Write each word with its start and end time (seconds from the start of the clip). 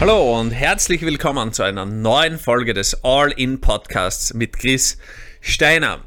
Hallo 0.00 0.38
und 0.38 0.52
herzlich 0.52 1.02
willkommen 1.02 1.52
zu 1.52 1.64
einer 1.64 1.84
neuen 1.84 2.38
Folge 2.38 2.72
des 2.72 3.02
All-In 3.02 3.60
Podcasts 3.60 4.32
mit 4.32 4.56
Chris 4.56 4.96
Steiner. 5.40 6.04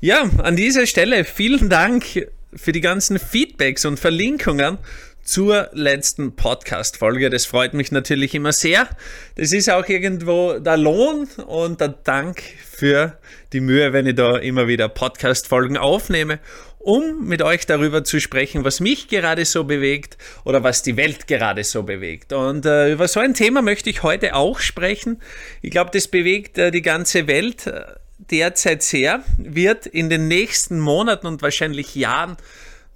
Ja, 0.00 0.30
an 0.38 0.54
dieser 0.54 0.86
Stelle 0.86 1.24
vielen 1.24 1.68
Dank 1.68 2.28
für 2.54 2.70
die 2.70 2.80
ganzen 2.80 3.18
Feedbacks 3.18 3.86
und 3.86 3.98
Verlinkungen 3.98 4.78
zur 5.24 5.68
letzten 5.72 6.36
Podcast-Folge. 6.36 7.28
Das 7.28 7.44
freut 7.44 7.74
mich 7.74 7.90
natürlich 7.90 8.36
immer 8.36 8.52
sehr. 8.52 8.88
Das 9.34 9.52
ist 9.52 9.68
auch 9.68 9.88
irgendwo 9.88 10.60
der 10.60 10.76
Lohn 10.76 11.26
und 11.44 11.80
der 11.80 11.88
Dank 11.88 12.40
für 12.70 13.18
die 13.52 13.60
Mühe, 13.60 13.92
wenn 13.92 14.06
ich 14.06 14.14
da 14.14 14.36
immer 14.36 14.68
wieder 14.68 14.88
Podcast-Folgen 14.88 15.76
aufnehme 15.76 16.38
um 16.84 17.26
mit 17.26 17.40
euch 17.40 17.64
darüber 17.64 18.04
zu 18.04 18.20
sprechen, 18.20 18.62
was 18.62 18.78
mich 18.78 19.08
gerade 19.08 19.46
so 19.46 19.64
bewegt 19.64 20.18
oder 20.44 20.62
was 20.62 20.82
die 20.82 20.98
Welt 20.98 21.26
gerade 21.26 21.64
so 21.64 21.82
bewegt. 21.82 22.32
Und 22.34 22.66
äh, 22.66 22.92
über 22.92 23.08
so 23.08 23.20
ein 23.20 23.32
Thema 23.32 23.62
möchte 23.62 23.88
ich 23.88 24.02
heute 24.02 24.34
auch 24.34 24.60
sprechen. 24.60 25.20
Ich 25.62 25.70
glaube, 25.70 25.90
das 25.92 26.08
bewegt 26.08 26.58
äh, 26.58 26.70
die 26.70 26.82
ganze 26.82 27.26
Welt 27.26 27.66
äh, 27.66 27.84
derzeit 28.18 28.82
sehr, 28.82 29.24
wird 29.38 29.86
in 29.86 30.10
den 30.10 30.28
nächsten 30.28 30.78
Monaten 30.78 31.26
und 31.26 31.40
wahrscheinlich 31.40 31.94
Jahren 31.94 32.36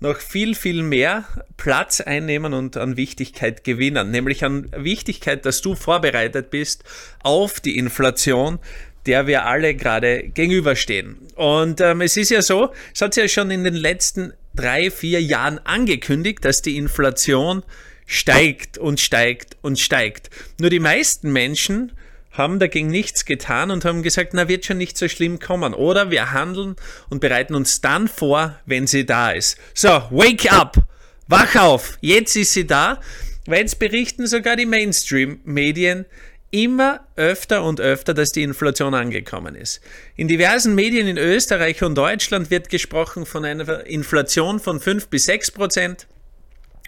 noch 0.00 0.18
viel, 0.18 0.55
viel 0.55 0.82
mehr 0.82 1.24
Platz 1.56 2.00
einnehmen 2.00 2.55
und 2.55 2.77
an 2.77 2.96
Wichtigkeit 2.96 3.64
gewinnen, 3.64 4.10
nämlich 4.10 4.44
an 4.44 4.70
Wichtigkeit, 4.77 5.44
dass 5.44 5.60
du 5.60 5.74
vorbereitet 5.74 6.50
bist 6.50 6.84
auf 7.22 7.58
die 7.58 7.77
Inflation, 7.77 8.58
der 9.06 9.26
wir 9.26 9.46
alle 9.46 9.74
gerade 9.74 10.24
gegenüberstehen. 10.24 11.16
Und 11.34 11.80
ähm, 11.80 12.00
es 12.00 12.16
ist 12.16 12.30
ja 12.30 12.42
so, 12.42 12.72
es 12.94 13.00
hat 13.00 13.16
ja 13.16 13.28
schon 13.28 13.50
in 13.50 13.64
den 13.64 13.74
letzten 13.74 14.32
drei, 14.54 14.90
vier 14.90 15.22
Jahren 15.22 15.58
angekündigt, 15.60 16.44
dass 16.44 16.62
die 16.62 16.76
Inflation 16.76 17.62
steigt 18.06 18.78
und 18.78 19.00
steigt 19.00 19.56
und 19.62 19.78
steigt. 19.78 20.30
Nur 20.58 20.70
die 20.70 20.80
meisten 20.80 21.32
Menschen 21.32 21.92
haben 22.32 22.58
dagegen 22.58 22.88
nichts 22.88 23.24
getan 23.24 23.70
und 23.70 23.84
haben 23.84 24.02
gesagt, 24.02 24.32
na 24.32 24.48
wird 24.48 24.64
schon 24.64 24.78
nicht 24.78 24.96
so 24.96 25.08
schlimm 25.08 25.38
kommen. 25.40 25.74
Oder 25.74 26.10
wir 26.10 26.33
handeln 26.33 26.77
und 27.10 27.20
bereiten 27.20 27.55
uns 27.55 27.80
dann 27.80 28.08
vor, 28.08 28.58
wenn 28.64 28.86
sie 28.86 29.05
da 29.05 29.33
ist. 29.33 29.58
So, 29.74 29.88
wake 30.10 30.50
up! 30.50 30.77
Wach 31.27 31.56
auf! 31.56 31.98
Jetzt 32.00 32.36
ist 32.36 32.55
sie 32.55 32.66
da, 32.66 33.00
weil 33.46 33.60
jetzt 33.60 33.78
berichten 33.78 34.27
sogar 34.27 34.56
die 34.56 34.66
Mainstream-Medien, 34.66 36.06
immer 36.50 37.00
öfter 37.16 37.62
und 37.62 37.80
öfter, 37.80 38.14
dass 38.14 38.30
die 38.30 38.42
Inflation 38.42 38.94
angekommen 38.94 39.54
ist. 39.54 39.80
In 40.16 40.28
diversen 40.28 40.74
Medien 40.74 41.06
in 41.06 41.18
Österreich 41.18 41.82
und 41.82 41.96
Deutschland 41.96 42.50
wird 42.50 42.70
gesprochen 42.70 43.27
von 43.27 43.44
einer 43.44 43.86
Inflation 43.86 44.58
von 44.58 44.80
5 44.80 45.08
bis 45.08 45.27
6 45.27 45.50
Prozent. 45.50 46.06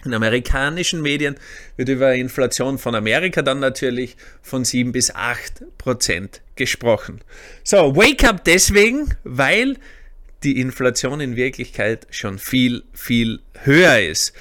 In 0.03 0.15
amerikanischen 0.15 1.01
Medien 1.03 1.35
wird 1.77 1.89
über 1.89 2.15
Inflation 2.15 2.79
von 2.79 2.95
Amerika 2.95 3.43
dann 3.43 3.59
natürlich 3.59 4.17
von 4.41 4.65
7 4.65 4.91
bis 4.91 5.13
8 5.13 5.77
Prozent 5.77 6.41
gesprochen. 6.55 7.21
So, 7.63 7.95
wake 7.95 8.27
up 8.27 8.43
deswegen, 8.43 9.15
weil 9.23 9.77
die 10.43 10.59
Inflation 10.59 11.21
in 11.21 11.35
Wirklichkeit 11.35 12.07
schon 12.09 12.39
viel, 12.39 12.83
viel 12.93 13.41
höher 13.63 13.99
ist. 13.99 14.33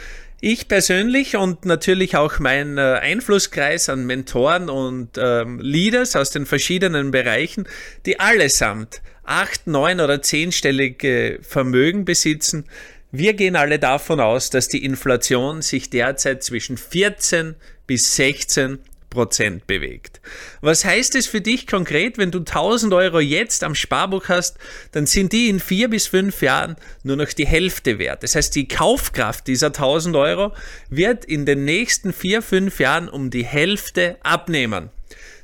Ich 0.42 0.68
persönlich 0.68 1.36
und 1.36 1.66
natürlich 1.66 2.16
auch 2.16 2.38
mein 2.38 2.78
äh, 2.78 2.80
Einflusskreis 2.80 3.90
an 3.90 4.06
Mentoren 4.06 4.70
und 4.70 5.18
ähm, 5.18 5.60
Leaders 5.60 6.16
aus 6.16 6.30
den 6.30 6.46
verschiedenen 6.46 7.10
Bereichen, 7.10 7.68
die 8.06 8.20
allesamt 8.20 9.02
acht, 9.22 9.66
neun 9.66 10.00
oder 10.00 10.22
zehnstellige 10.22 11.40
Vermögen 11.42 12.06
besitzen. 12.06 12.64
Wir 13.12 13.34
gehen 13.34 13.54
alle 13.54 13.78
davon 13.78 14.18
aus, 14.18 14.48
dass 14.48 14.68
die 14.68 14.82
Inflation 14.82 15.60
sich 15.60 15.90
derzeit 15.90 16.42
zwischen 16.42 16.78
14 16.78 17.56
bis 17.86 18.16
16 18.16 18.78
Prozent 19.10 19.66
bewegt. 19.66 20.20
Was 20.60 20.84
heißt 20.84 21.16
es 21.16 21.26
für 21.26 21.40
dich 21.40 21.66
konkret, 21.66 22.16
wenn 22.16 22.30
du 22.30 22.38
1000 22.38 22.94
Euro 22.94 23.20
jetzt 23.20 23.64
am 23.64 23.74
Sparbuch 23.74 24.28
hast, 24.28 24.56
dann 24.92 25.06
sind 25.06 25.32
die 25.32 25.48
in 25.48 25.60
vier 25.60 25.90
bis 25.90 26.06
fünf 26.06 26.40
Jahren 26.42 26.76
nur 27.02 27.16
noch 27.16 27.32
die 27.32 27.46
Hälfte 27.46 27.98
wert. 27.98 28.22
Das 28.22 28.36
heißt, 28.36 28.54
die 28.54 28.68
Kaufkraft 28.68 29.46
dieser 29.46 29.68
1000 29.68 30.16
Euro 30.16 30.52
wird 30.88 31.24
in 31.24 31.44
den 31.44 31.64
nächsten 31.64 32.12
vier, 32.12 32.40
fünf 32.40 32.80
Jahren 32.80 33.08
um 33.08 33.30
die 33.30 33.44
Hälfte 33.44 34.16
abnehmen. 34.22 34.90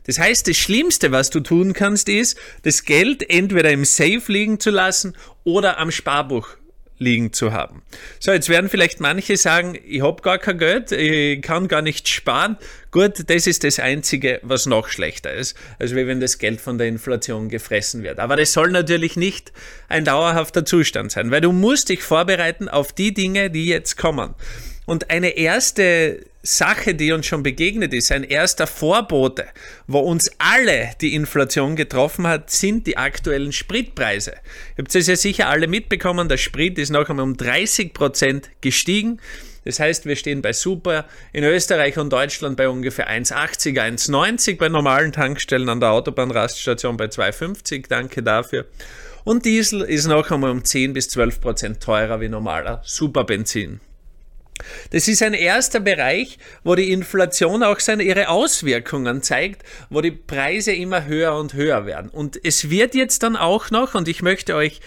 Das 0.05 0.21
heißt, 0.21 0.47
das 0.47 0.57
Schlimmste, 0.57 1.11
was 1.11 1.31
du 1.31 1.41
tun 1.41 1.73
kannst, 1.73 2.09
ist, 2.09 2.39
das 2.63 2.85
Geld 2.85 3.29
entweder 3.29 3.73
im 3.73 3.85
Safe 3.85 4.23
liegen 4.29 4.61
zu 4.61 4.71
lassen 4.71 5.17
oder 5.43 5.79
am 5.79 5.91
Sparbuch 5.91 6.49
liegen 6.99 7.33
zu 7.33 7.53
haben. 7.53 7.83
So, 8.19 8.33
jetzt 8.33 8.49
werden 8.49 8.71
vielleicht 8.71 9.01
manche 9.01 9.37
sagen, 9.37 9.79
ich 9.87 10.03
habe 10.03 10.23
gar 10.23 10.39
kein 10.39 10.59
Geld, 10.59 10.93
ich 10.93 11.43
kann 11.43 11.69
gar 11.69 11.83
nicht 11.83 12.09
sparen. 12.09 12.57
Gut, 12.91 13.29
das 13.29 13.47
ist 13.47 13.65
das 13.65 13.79
Einzige, 13.79 14.41
was 14.43 14.67
noch 14.67 14.89
schlechter 14.89 15.33
ist, 15.33 15.57
als 15.79 15.95
wenn 15.95 16.21
das 16.21 16.39
Geld 16.39 16.61
von 16.61 16.79
der 16.79 16.87
Inflation 16.87 17.49
gefressen 17.49 18.03
wird. 18.03 18.19
Aber 18.19 18.37
das 18.37 18.53
soll 18.53 18.71
natürlich 18.71 19.17
nicht 19.17 19.53
ein 19.89 20.05
dauerhafter 20.05 20.65
Zustand 20.65 21.13
sein, 21.13 21.31
weil 21.31 21.43
du 21.43 21.53
musst 21.53 21.91
dich 21.91 22.03
vorbereiten 22.03 22.69
auf 22.69 22.93
die 22.93 23.13
Dinge, 23.13 23.51
die 23.51 23.67
jetzt 23.67 23.97
kommen. 23.97 24.35
Und 24.87 25.11
eine 25.11 25.31
erste 25.37 26.25
Sache, 26.43 26.95
die 26.95 27.11
uns 27.11 27.27
schon 27.27 27.43
begegnet 27.43 27.93
ist, 27.93 28.13
ein 28.13 28.23
erster 28.23 28.69
Vorbote, 28.69 29.47
wo 29.89 29.99
uns 29.99 30.31
alle 30.39 30.91
die 31.01 31.15
Inflation 31.15 31.75
getroffen 31.75 32.27
hat, 32.27 32.51
sind 32.51 32.87
die 32.87 32.97
aktuellen 32.97 33.53
Spritpreise. 33.53 34.31
Ihr 34.31 34.85
habt 34.85 34.95
es 34.95 35.09
ja 35.09 35.17
sicher 35.17 35.49
alle 35.49 35.67
mitbekommen, 35.67 36.29
der 36.29 36.37
Sprit 36.37 36.79
ist 36.79 36.91
noch 36.91 37.09
einmal 37.09 37.25
um 37.25 37.37
30 37.37 37.93
Prozent 37.93 38.49
gestiegen. 38.61 39.21
Das 39.65 39.81
heißt, 39.81 40.07
wir 40.07 40.15
stehen 40.15 40.43
bei 40.43 40.53
Super 40.53 41.07
in 41.33 41.43
Österreich 41.43 41.99
und 41.99 42.13
Deutschland 42.13 42.57
bei 42.57 42.69
ungefähr 42.69 43.11
1,80, 43.11 43.77
1,90 43.77 44.59
bei 44.59 44.69
normalen 44.69 45.11
Tankstellen 45.11 45.69
an 45.69 45.81
der 45.81 45.91
Autobahnraststation 45.91 46.97
bei 46.97 47.07
2,50. 47.07 47.87
Danke 47.89 48.23
dafür. 48.23 48.67
Und 49.25 49.45
Diesel 49.45 49.81
ist 49.81 50.07
noch 50.07 50.31
einmal 50.31 50.53
um 50.53 50.63
10 50.63 50.93
bis 50.93 51.09
12 51.09 51.41
Prozent 51.41 51.83
teurer 51.83 52.21
wie 52.21 52.29
normaler 52.29 52.81
Superbenzin. 52.85 53.81
Das 54.91 55.09
ist 55.09 55.23
ein 55.23 55.35
erster 55.35 55.81
Bereich, 55.81 56.39
wo 56.65 56.75
die 56.75 56.93
Inflation 56.93 57.63
auch 57.63 57.81
seine, 57.81 58.03
ihre 58.03 58.29
Auswirkungen 58.29 59.23
zeigt, 59.23 59.63
wo 59.91 60.01
die 60.01 60.11
Preise 60.11 60.73
immer 60.73 61.07
höher 61.07 61.35
und 61.37 61.55
höher 61.55 61.87
werden. 61.87 62.11
Und 62.11 62.39
es 62.45 62.71
wird 62.71 62.95
jetzt 62.95 63.23
dann 63.23 63.37
auch 63.37 63.71
noch, 63.71 63.95
und 63.95 64.09
ich 64.09 64.23
möchte 64.23 64.55
euch 64.55 64.81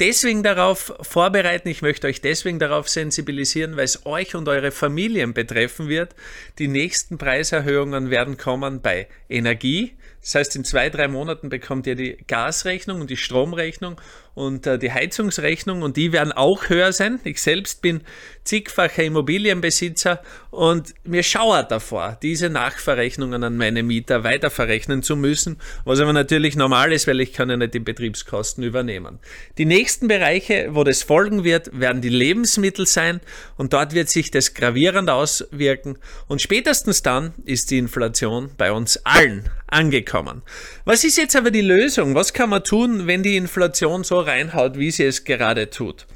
deswegen 0.00 0.42
darauf 0.42 0.92
vorbereiten, 1.00 1.68
ich 1.68 1.82
möchte 1.82 2.06
euch 2.06 2.20
deswegen 2.20 2.58
darauf 2.58 2.88
sensibilisieren, 2.88 3.76
weil 3.76 3.84
es 3.84 4.06
euch 4.06 4.34
und 4.34 4.48
eure 4.48 4.70
Familien 4.70 5.34
betreffen 5.34 5.88
wird. 5.88 6.14
Die 6.58 6.68
nächsten 6.68 7.18
Preiserhöhungen 7.18 8.10
werden 8.10 8.36
kommen 8.36 8.80
bei 8.80 9.08
Energie. 9.28 9.96
Das 10.20 10.34
heißt, 10.36 10.56
in 10.56 10.64
zwei, 10.64 10.88
drei 10.88 11.06
Monaten 11.06 11.50
bekommt 11.50 11.86
ihr 11.86 11.96
die 11.96 12.16
Gasrechnung 12.26 13.02
und 13.02 13.10
die 13.10 13.16
Stromrechnung 13.16 14.00
und 14.34 14.66
äh, 14.66 14.78
die 14.78 14.92
Heizungsrechnung 14.92 15.82
und 15.82 15.96
die 15.96 16.12
werden 16.12 16.32
auch 16.32 16.68
höher 16.68 16.92
sein. 16.92 17.20
Ich 17.24 17.40
selbst 17.40 17.82
bin 17.82 18.02
zigfacher 18.44 19.02
Immobilienbesitzer 19.02 20.22
und 20.50 20.94
mir 21.04 21.22
schauert 21.22 21.70
davor, 21.70 22.18
diese 22.22 22.50
Nachverrechnungen 22.50 23.42
an 23.42 23.56
meine 23.56 23.82
Mieter 23.82 24.22
weiterverrechnen 24.22 25.02
zu 25.02 25.16
müssen, 25.16 25.58
was 25.84 26.00
aber 26.00 26.12
natürlich 26.12 26.54
normal 26.54 26.92
ist, 26.92 27.06
weil 27.06 27.20
ich 27.20 27.32
kann 27.32 27.48
ja 27.48 27.56
nicht 27.56 27.74
die 27.74 27.80
Betriebskosten 27.80 28.62
übernehmen. 28.62 29.18
Die 29.56 29.64
nächsten 29.64 30.08
Bereiche, 30.08 30.68
wo 30.72 30.84
das 30.84 31.02
folgen 31.02 31.44
wird, 31.44 31.78
werden 31.78 32.02
die 32.02 32.10
Lebensmittel 32.10 32.86
sein 32.86 33.20
und 33.56 33.72
dort 33.72 33.94
wird 33.94 34.10
sich 34.10 34.30
das 34.30 34.54
gravierend 34.54 35.08
auswirken 35.10 35.98
und 36.28 36.42
spätestens 36.42 37.02
dann 37.02 37.32
ist 37.44 37.70
die 37.70 37.78
Inflation 37.78 38.50
bei 38.58 38.72
uns 38.72 38.98
allen 39.04 39.48
angekommen. 39.66 40.42
Was 40.84 41.04
ist 41.04 41.16
jetzt 41.16 41.34
aber 41.34 41.50
die 41.50 41.62
Lösung? 41.62 42.14
Was 42.14 42.32
kann 42.32 42.50
man 42.50 42.62
tun, 42.62 43.06
wenn 43.06 43.22
die 43.22 43.36
Inflation 43.36 44.04
so 44.04 44.23
reinhaut, 44.26 44.78
wie 44.78 44.90
sie 44.90 45.04
es 45.04 45.24
gerade 45.24 45.70
tut. 45.70 46.06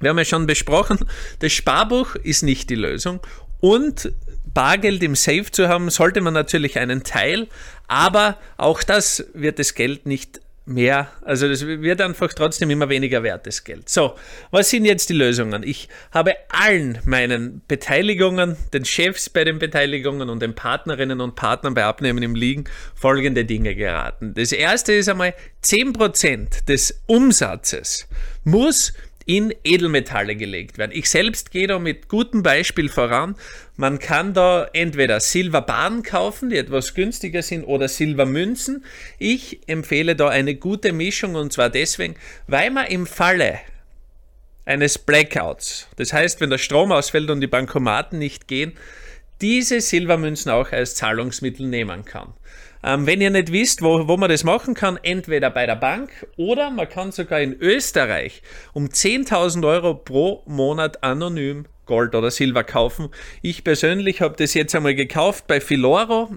Wir 0.00 0.10
haben 0.10 0.18
ja 0.18 0.24
schon 0.24 0.46
besprochen, 0.46 0.98
das 1.38 1.52
Sparbuch 1.52 2.14
ist 2.16 2.42
nicht 2.42 2.68
die 2.70 2.74
Lösung 2.74 3.20
und 3.60 4.12
Bargeld 4.52 5.02
im 5.02 5.14
Safe 5.14 5.50
zu 5.50 5.68
haben, 5.68 5.90
sollte 5.90 6.20
man 6.20 6.34
natürlich 6.34 6.78
einen 6.78 7.02
Teil, 7.02 7.48
aber 7.88 8.38
auch 8.56 8.82
das 8.82 9.26
wird 9.34 9.58
das 9.58 9.74
Geld 9.74 10.06
nicht 10.06 10.40
mehr, 10.66 11.08
also 11.22 11.48
das 11.48 11.66
wird 11.66 12.00
einfach 12.00 12.32
trotzdem 12.32 12.70
immer 12.70 12.88
weniger 12.88 13.22
wertes 13.22 13.64
Geld. 13.64 13.88
So, 13.88 14.14
was 14.50 14.70
sind 14.70 14.84
jetzt 14.84 15.10
die 15.10 15.14
Lösungen? 15.14 15.62
Ich 15.62 15.88
habe 16.10 16.34
allen 16.48 16.98
meinen 17.04 17.62
Beteiligungen, 17.68 18.56
den 18.72 18.84
Chefs 18.84 19.28
bei 19.28 19.44
den 19.44 19.58
Beteiligungen 19.58 20.30
und 20.30 20.40
den 20.40 20.54
Partnerinnen 20.54 21.20
und 21.20 21.36
Partnern 21.36 21.74
bei 21.74 21.84
Abnehmen 21.84 22.22
im 22.22 22.34
Liegen 22.34 22.64
folgende 22.94 23.44
Dinge 23.44 23.74
geraten. 23.74 24.32
Das 24.34 24.52
erste 24.52 24.92
ist 24.94 25.08
einmal 25.08 25.34
10% 25.62 26.64
des 26.66 27.02
Umsatzes 27.06 28.08
muss 28.44 28.92
in 29.26 29.54
Edelmetalle 29.64 30.36
gelegt 30.36 30.78
werden. 30.78 30.92
Ich 30.94 31.08
selbst 31.08 31.50
gehe 31.50 31.66
da 31.66 31.78
mit 31.78 32.08
gutem 32.08 32.42
Beispiel 32.42 32.88
voran. 32.88 33.36
Man 33.76 33.98
kann 33.98 34.34
da 34.34 34.68
entweder 34.72 35.20
Silberbahnen 35.20 36.02
kaufen, 36.02 36.50
die 36.50 36.58
etwas 36.58 36.94
günstiger 36.94 37.42
sind, 37.42 37.64
oder 37.64 37.88
Silbermünzen. 37.88 38.84
Ich 39.18 39.60
empfehle 39.66 40.14
da 40.16 40.28
eine 40.28 40.54
gute 40.54 40.92
Mischung 40.92 41.34
und 41.34 41.52
zwar 41.52 41.70
deswegen, 41.70 42.16
weil 42.46 42.70
man 42.70 42.86
im 42.86 43.06
Falle 43.06 43.60
eines 44.66 44.98
Blackouts, 44.98 45.88
das 45.96 46.12
heißt, 46.12 46.40
wenn 46.40 46.50
der 46.50 46.58
Strom 46.58 46.92
ausfällt 46.92 47.30
und 47.30 47.40
die 47.40 47.46
Bankomaten 47.46 48.18
nicht 48.18 48.48
gehen, 48.48 48.72
diese 49.40 49.80
Silbermünzen 49.80 50.50
auch 50.50 50.72
als 50.72 50.94
Zahlungsmittel 50.94 51.66
nehmen 51.66 52.04
kann. 52.04 52.32
Ähm, 52.86 53.06
wenn 53.06 53.22
ihr 53.22 53.30
nicht 53.30 53.50
wisst, 53.50 53.80
wo, 53.80 54.08
wo 54.08 54.18
man 54.18 54.28
das 54.28 54.44
machen 54.44 54.74
kann, 54.74 54.98
entweder 55.02 55.48
bei 55.48 55.64
der 55.64 55.76
Bank 55.76 56.26
oder 56.36 56.70
man 56.70 56.86
kann 56.86 57.12
sogar 57.12 57.40
in 57.40 57.54
Österreich 57.58 58.42
um 58.74 58.88
10.000 58.88 59.66
Euro 59.66 59.94
pro 59.94 60.42
Monat 60.44 61.02
anonym 61.02 61.64
Gold 61.86 62.14
oder 62.14 62.30
Silber 62.30 62.62
kaufen. 62.62 63.08
Ich 63.40 63.64
persönlich 63.64 64.20
habe 64.20 64.36
das 64.36 64.52
jetzt 64.52 64.74
einmal 64.74 64.94
gekauft 64.94 65.46
bei 65.46 65.62
Filoro 65.62 66.36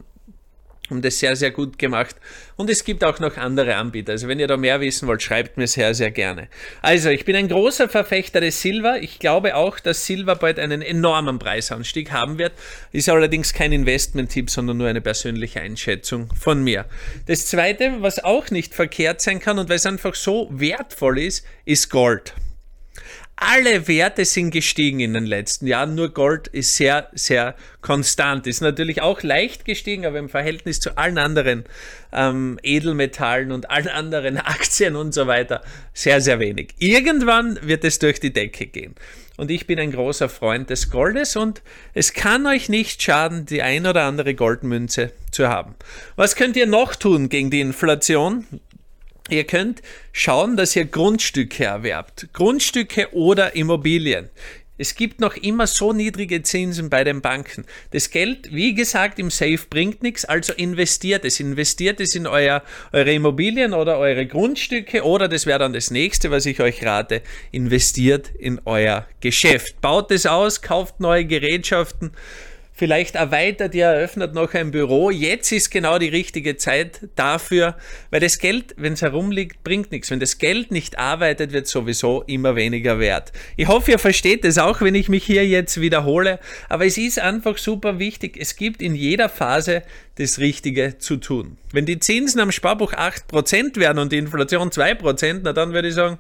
und 0.90 1.04
das 1.04 1.20
sehr, 1.20 1.36
sehr 1.36 1.52
gut 1.52 1.78
gemacht. 1.78 2.16
Und 2.56 2.70
es 2.70 2.84
gibt 2.84 3.04
auch 3.04 3.20
noch 3.20 3.38
andere 3.38 3.76
Anbieter. 3.76 4.14
Also 4.14 4.28
wenn 4.28 4.40
ihr 4.40 4.48
da 4.48 4.58
mehr 4.58 4.82
wissen 4.82 5.08
wollt, 5.08 5.22
schreibt 5.22 5.58
mir 5.58 5.68
sehr, 5.68 5.94
sehr 5.94 6.12
gerne. 6.12 6.48
Also 6.82 7.10
ich 7.10 7.26
bin 7.26 7.36
ein 7.36 7.48
großer 7.48 7.90
Verfechter 7.90 8.42
des 8.42 8.62
Silber. 8.62 9.02
Ich 9.02 9.20
glaube 9.20 9.56
auch, 9.56 9.80
dass 9.80 10.06
Silber 10.06 10.36
bald 10.36 10.60
einen 10.60 10.82
enormen 10.82 11.40
Preisanstieg 11.40 12.12
haben 12.12 12.38
wird. 12.38 12.54
Ist 12.92 13.10
allerdings 13.10 13.54
kein 13.54 13.72
Investment-Tipp, 13.72 14.50
sondern 14.50 14.78
nur 14.78 14.88
eine 14.88 15.02
persönliche 15.02 15.62
Einschätzung 15.62 16.30
von 16.40 16.64
mir. 16.64 16.86
Das 17.28 17.46
zweite, 17.48 17.98
was 18.00 18.24
auch 18.24 18.50
nicht 18.50 18.74
verkehrt 18.74 19.22
sein 19.22 19.40
kann 19.40 19.60
und 19.60 19.70
weil 19.70 19.76
es 19.76 19.86
einfach 19.86 20.16
so 20.16 20.50
wertvoll 20.52 21.20
ist, 21.20 21.46
ist 21.66 21.90
Gold. 21.90 22.34
Alle 23.40 23.88
Werte 23.88 24.26
sind 24.26 24.50
gestiegen 24.50 25.00
in 25.00 25.14
den 25.14 25.28
letzten 25.28 25.68
Jahren, 25.68 25.94
nur 25.94 26.10
Gold 26.10 26.48
ist 26.48 26.76
sehr, 26.76 27.08
sehr 27.14 27.54
konstant. 27.82 28.48
Ist 28.48 28.62
natürlich 28.62 29.04
auch 29.04 29.22
leicht 29.22 29.64
gestiegen, 29.64 30.08
aber 30.08 30.18
im 30.18 30.28
Verhältnis 30.28 30.80
zu 30.80 30.98
allen 30.98 31.20
anderen 31.20 31.66
ähm, 32.12 32.60
Edelmetallen 32.64 33.52
und 33.52 33.70
allen 33.70 33.90
anderen 33.90 34.38
Aktien 34.44 34.96
und 34.96 35.14
so 35.14 35.28
weiter 35.28 35.62
sehr, 35.94 36.20
sehr 36.20 36.40
wenig. 36.40 36.74
Irgendwann 36.80 37.60
wird 37.62 37.84
es 37.84 38.00
durch 38.00 38.20
die 38.20 38.34
Decke 38.34 38.66
gehen. 38.66 38.96
Und 39.38 39.52
ich 39.52 39.68
bin 39.68 39.80
ein 39.80 39.92
großer 39.92 40.30
Freund 40.30 40.72
des 40.72 40.90
Goldes 40.90 41.36
und 41.36 41.62
es 41.94 42.14
kann 42.14 42.48
euch 42.48 42.70
nicht 42.70 43.04
schaden, 43.04 43.46
die 43.46 43.62
ein 43.62 43.86
oder 43.86 44.06
andere 44.06 44.34
Goldmünze 44.34 45.12
zu 45.30 45.48
haben. 45.48 45.76
Was 46.16 46.36
könnt 46.36 46.58
ihr 46.58 46.66
noch 46.66 46.96
tun 46.96 47.30
gegen 47.30 47.52
die 47.52 47.62
Inflation? 47.62 48.48
Ihr 49.30 49.44
könnt 49.44 49.82
schauen, 50.12 50.56
dass 50.56 50.76
ihr 50.76 50.86
Grundstücke 50.86 51.66
erwerbt. 51.66 52.28
Grundstücke 52.34 53.14
oder 53.14 53.56
Immobilien. 53.56 54.30
Es 54.80 54.94
gibt 54.94 55.20
noch 55.20 55.36
immer 55.36 55.66
so 55.66 55.92
niedrige 55.92 56.44
Zinsen 56.44 56.90
bei 56.90 57.04
den 57.04 57.22
Banken. 57.22 57.66
Das 57.92 58.12
Geld, 58.12 58.54
wie 58.54 58.76
gesagt, 58.76 59.18
im 59.18 59.32
Safe 59.32 59.60
bringt 59.70 60.04
nichts, 60.04 60.24
also 60.24 60.54
investiert 60.54 61.26
es. 61.26 61.40
Investiert 61.40 62.00
es 62.00 62.14
in 62.14 62.28
euer, 62.28 62.62
eure 62.94 63.12
Immobilien 63.12 63.74
oder 63.74 63.98
eure 63.98 64.28
Grundstücke 64.28 65.04
oder 65.04 65.28
das 65.28 65.48
wäre 65.48 65.60
dann 65.60 65.74
das 65.74 65.90
nächste, 65.90 66.30
was 66.30 66.46
ich 66.46 66.60
euch 66.60 66.86
rate, 66.86 67.24
investiert 67.52 68.30
in 68.38 68.62
euer 68.66 69.08
Geschäft. 69.20 69.82
Baut 69.82 70.12
es 70.12 70.28
aus, 70.28 70.62
kauft 70.62 71.00
neue 71.00 71.26
Gerätschaften, 71.26 72.12
vielleicht 72.78 73.16
erweitert 73.16 73.74
ihr, 73.76 73.88
eröffnet 73.88 74.34
noch 74.34 74.54
ein 74.54 74.72
Büro. 74.72 75.10
Jetzt 75.10 75.52
ist 75.52 75.72
genau 75.72 75.98
die 75.98 76.08
richtige 76.08 76.58
Zeit 76.58 77.02
dafür, 77.16 77.76
weil 78.12 78.20
das 78.20 78.38
Geld, 78.38 78.76
wenn 78.78 78.94
es 78.94 79.02
herumliegt, 79.02 79.64
bringt 79.64 79.92
nichts. 79.92 80.12
Wenn 80.12 80.20
das 80.20 80.38
Geld 80.38 80.72
nicht 80.72 81.00
arbeitet, 81.00 81.52
wird 81.52 81.68
sowieso 81.68 82.24
immer 82.28 82.56
weniger 82.56 83.00
wert. 83.00 83.34
Ich 83.58 83.68
hoffe, 83.68 83.92
ihr 83.92 84.00
versteht 84.00 84.46
es 84.46 84.60
auch, 84.60 84.80
wenn 84.82 84.96
ich 84.96 85.10
mich 85.10 85.26
hier 85.26 85.46
jetzt 85.46 85.82
wiederhole. 85.82 86.40
Aber 86.70 86.86
es 86.86 86.98
ist 86.98 87.20
einfach 87.20 87.58
super 87.58 87.98
wichtig. 87.98 88.38
Es 88.40 88.56
gibt 88.56 88.82
in 88.82 88.94
jeder 88.94 89.28
Phase 89.28 89.82
das 90.16 90.38
Richtige 90.38 91.00
zu 91.00 91.18
tun. 91.18 91.58
Wenn 91.72 91.86
die 91.86 92.00
Zinsen 92.00 92.40
am 92.40 92.52
Sparbuch 92.52 92.94
8% 92.94 93.80
werden 93.80 93.98
und 93.98 94.12
die 94.12 94.18
Inflation 94.18 94.70
2%, 94.70 95.42
na 95.44 95.54
dann 95.54 95.74
würde 95.74 95.88
ich 95.88 95.96
sagen, 95.96 96.20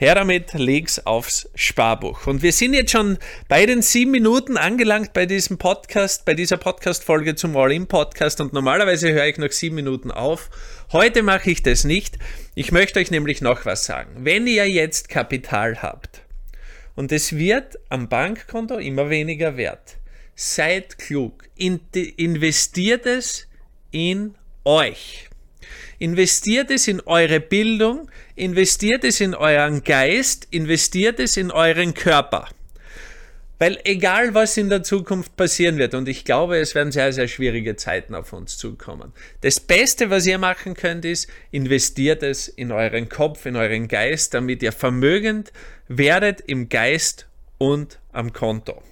Her 0.00 0.14
damit, 0.14 0.54
leg's 0.54 0.98
aufs 1.00 1.50
Sparbuch. 1.54 2.26
Und 2.26 2.42
wir 2.42 2.52
sind 2.52 2.72
jetzt 2.72 2.90
schon 2.90 3.18
bei 3.48 3.66
den 3.66 3.82
sieben 3.82 4.12
Minuten 4.12 4.56
angelangt 4.56 5.12
bei 5.12 5.26
diesem 5.26 5.58
Podcast, 5.58 6.24
bei 6.24 6.32
dieser 6.32 6.56
Podcast-Folge 6.56 7.34
zum 7.34 7.54
All-In-Podcast. 7.54 8.40
Und 8.40 8.54
normalerweise 8.54 9.12
höre 9.12 9.26
ich 9.26 9.36
noch 9.36 9.52
sieben 9.52 9.74
Minuten 9.74 10.10
auf. 10.10 10.48
Heute 10.90 11.22
mache 11.22 11.50
ich 11.50 11.62
das 11.62 11.84
nicht. 11.84 12.18
Ich 12.54 12.72
möchte 12.72 12.98
euch 12.98 13.10
nämlich 13.10 13.42
noch 13.42 13.66
was 13.66 13.84
sagen. 13.84 14.24
Wenn 14.24 14.46
ihr 14.46 14.70
jetzt 14.70 15.10
Kapital 15.10 15.82
habt 15.82 16.22
und 16.96 17.12
es 17.12 17.36
wird 17.36 17.78
am 17.90 18.08
Bankkonto 18.08 18.78
immer 18.78 19.10
weniger 19.10 19.58
wert, 19.58 19.98
seid 20.34 20.96
klug. 20.96 21.44
investiert 21.56 23.04
es 23.04 23.48
in 23.90 24.34
euch. 24.64 25.29
Investiert 26.00 26.70
es 26.70 26.88
in 26.88 27.02
eure 27.02 27.40
Bildung, 27.40 28.10
investiert 28.34 29.04
es 29.04 29.20
in 29.20 29.34
euren 29.34 29.84
Geist, 29.84 30.48
investiert 30.50 31.20
es 31.20 31.36
in 31.36 31.50
euren 31.50 31.92
Körper. 31.92 32.48
Weil 33.58 33.78
egal 33.84 34.32
was 34.32 34.56
in 34.56 34.70
der 34.70 34.82
Zukunft 34.82 35.36
passieren 35.36 35.76
wird, 35.76 35.92
und 35.92 36.08
ich 36.08 36.24
glaube, 36.24 36.56
es 36.56 36.74
werden 36.74 36.90
sehr, 36.90 37.12
sehr 37.12 37.28
schwierige 37.28 37.76
Zeiten 37.76 38.14
auf 38.14 38.32
uns 38.32 38.56
zukommen. 38.56 39.12
Das 39.42 39.60
Beste, 39.60 40.08
was 40.08 40.24
ihr 40.24 40.38
machen 40.38 40.72
könnt, 40.72 41.04
ist, 41.04 41.28
investiert 41.50 42.22
es 42.22 42.48
in 42.48 42.72
euren 42.72 43.10
Kopf, 43.10 43.44
in 43.44 43.56
euren 43.56 43.86
Geist, 43.86 44.32
damit 44.32 44.62
ihr 44.62 44.72
vermögend 44.72 45.52
werdet 45.86 46.40
im 46.40 46.70
Geist 46.70 47.26
und 47.58 47.98
am 48.12 48.32
Konto. 48.32 48.82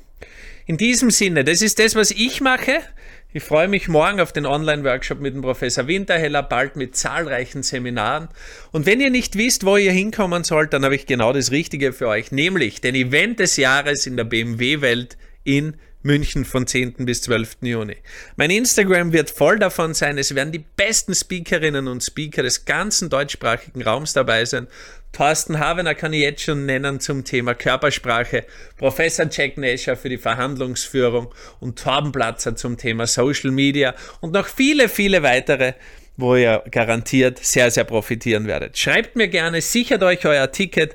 In 0.66 0.76
diesem 0.76 1.10
Sinne, 1.10 1.42
das 1.42 1.62
ist 1.62 1.78
das, 1.78 1.94
was 1.94 2.10
ich 2.10 2.42
mache. 2.42 2.82
Ich 3.30 3.44
freue 3.44 3.68
mich 3.68 3.88
morgen 3.88 4.20
auf 4.20 4.32
den 4.32 4.46
Online-Workshop 4.46 5.20
mit 5.20 5.34
dem 5.34 5.42
Professor 5.42 5.86
Winterheller, 5.86 6.42
bald 6.42 6.76
mit 6.76 6.96
zahlreichen 6.96 7.62
Seminaren. 7.62 8.28
Und 8.72 8.86
wenn 8.86 9.02
ihr 9.02 9.10
nicht 9.10 9.36
wisst, 9.36 9.66
wo 9.66 9.76
ihr 9.76 9.92
hinkommen 9.92 10.44
sollt, 10.44 10.72
dann 10.72 10.82
habe 10.82 10.94
ich 10.94 11.04
genau 11.04 11.34
das 11.34 11.50
Richtige 11.50 11.92
für 11.92 12.08
euch, 12.08 12.32
nämlich 12.32 12.80
den 12.80 12.94
Event 12.94 13.38
des 13.38 13.58
Jahres 13.58 14.06
in 14.06 14.16
der 14.16 14.24
BMW-Welt 14.24 15.18
in 15.44 15.76
München 16.02 16.44
von 16.44 16.66
10. 16.66 17.06
bis 17.06 17.22
12. 17.22 17.58
Juni. 17.62 17.96
Mein 18.36 18.50
Instagram 18.50 19.12
wird 19.12 19.30
voll 19.30 19.58
davon 19.58 19.94
sein. 19.94 20.16
Es 20.16 20.34
werden 20.34 20.52
die 20.52 20.64
besten 20.76 21.14
Speakerinnen 21.14 21.88
und 21.88 22.02
Speaker 22.02 22.42
des 22.42 22.64
ganzen 22.64 23.10
deutschsprachigen 23.10 23.82
Raums 23.82 24.12
dabei 24.12 24.44
sein. 24.44 24.68
Thorsten 25.12 25.58
Havener 25.58 25.94
kann 25.94 26.12
ich 26.12 26.20
jetzt 26.20 26.42
schon 26.42 26.66
nennen 26.66 27.00
zum 27.00 27.24
Thema 27.24 27.54
Körpersprache, 27.54 28.44
Professor 28.76 29.26
Jack 29.30 29.56
Nasher 29.56 29.96
für 29.96 30.08
die 30.08 30.18
Verhandlungsführung 30.18 31.34
und 31.60 31.78
Torben 31.78 32.12
Platzer 32.12 32.54
zum 32.54 32.76
Thema 32.76 33.06
Social 33.06 33.50
Media 33.50 33.94
und 34.20 34.32
noch 34.34 34.46
viele, 34.46 34.88
viele 34.88 35.22
weitere, 35.22 35.72
wo 36.16 36.36
ihr 36.36 36.62
garantiert 36.70 37.38
sehr, 37.44 37.70
sehr 37.70 37.84
profitieren 37.84 38.46
werdet. 38.46 38.78
Schreibt 38.78 39.16
mir 39.16 39.28
gerne, 39.28 39.60
sichert 39.62 40.02
euch 40.02 40.24
euer 40.26 40.52
Ticket 40.52 40.94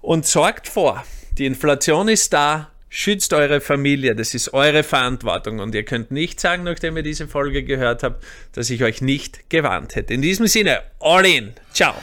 und 0.00 0.24
sorgt 0.24 0.68
vor. 0.68 1.04
Die 1.36 1.46
Inflation 1.46 2.08
ist 2.08 2.32
da, 2.32 2.70
schützt 2.90 3.32
eure 3.32 3.60
Familie, 3.62 4.14
das 4.14 4.34
ist 4.34 4.52
eure 4.52 4.82
Verantwortung 4.82 5.60
und 5.60 5.74
ihr 5.74 5.84
könnt 5.84 6.10
nicht 6.10 6.40
sagen, 6.40 6.64
nachdem 6.64 6.96
ihr 6.96 7.02
diese 7.02 7.28
Folge 7.28 7.62
gehört 7.62 8.02
habt, 8.02 8.22
dass 8.52 8.68
ich 8.68 8.82
euch 8.82 9.00
nicht 9.00 9.48
gewarnt 9.48 9.94
hätte. 9.94 10.12
In 10.12 10.20
diesem 10.20 10.48
Sinne, 10.48 10.82
all 10.98 11.24
in, 11.24 11.54
ciao. 11.72 11.94